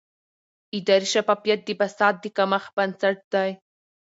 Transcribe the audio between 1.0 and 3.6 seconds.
شفافیت د فساد د کمښت بنسټ دی